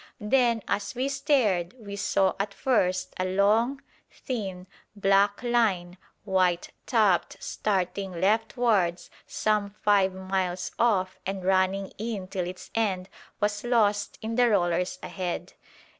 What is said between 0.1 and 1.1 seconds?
Then, as we